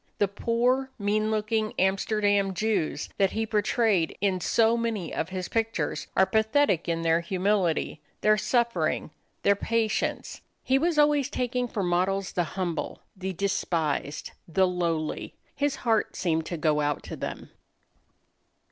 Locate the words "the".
0.17-0.27, 12.31-12.43, 13.15-13.33, 14.47-14.67